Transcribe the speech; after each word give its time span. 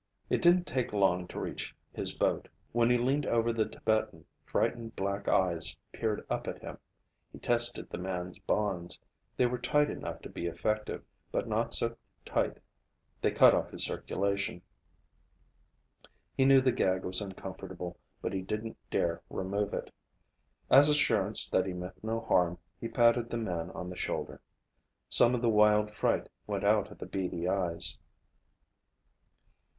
It 0.31 0.41
didn't 0.41 0.65
take 0.65 0.93
long 0.93 1.27
to 1.27 1.39
reach 1.39 1.75
his 1.93 2.11
boat. 2.15 2.47
When 2.71 2.89
he 2.89 2.97
leaned 2.97 3.27
over 3.27 3.53
the 3.53 3.69
Tibetan, 3.69 4.25
frightened 4.43 4.95
black 4.95 5.27
eyes 5.27 5.77
peered 5.91 6.25
up 6.27 6.47
at 6.47 6.57
him. 6.57 6.79
He 7.31 7.37
tested 7.37 7.87
the 7.87 7.99
man's 7.99 8.39
bonds. 8.39 8.99
They 9.37 9.45
were 9.45 9.59
tight 9.59 9.91
enough 9.91 10.21
to 10.23 10.29
be 10.29 10.47
effective, 10.47 11.03
but 11.31 11.47
not 11.47 11.75
so 11.75 11.95
tight 12.25 12.57
they 13.21 13.29
cut 13.29 13.53
off 13.53 13.69
his 13.69 13.83
circulation. 13.85 14.63
He 16.35 16.45
knew 16.45 16.61
the 16.61 16.71
gag 16.71 17.03
was 17.05 17.21
uncomfortable, 17.21 17.95
but 18.23 18.33
he 18.33 18.41
didn't 18.41 18.77
dare 18.89 19.21
remove 19.29 19.71
it. 19.71 19.93
As 20.71 20.89
assurance 20.89 21.47
that 21.51 21.67
he 21.67 21.73
meant 21.73 22.03
no 22.03 22.21
harm, 22.21 22.57
he 22.79 22.87
patted 22.87 23.29
the 23.29 23.37
man 23.37 23.69
on 23.75 23.87
the 23.87 23.95
shoulder. 23.95 24.41
Some 25.09 25.35
of 25.35 25.43
the 25.43 25.49
wild 25.49 25.91
fright 25.91 26.27
went 26.47 26.63
out 26.63 26.89
of 26.89 26.97
the 26.97 27.05
beady 27.05 27.47
eyes. 27.47 27.99